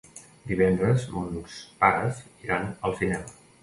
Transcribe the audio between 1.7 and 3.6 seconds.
pares iran al cinema.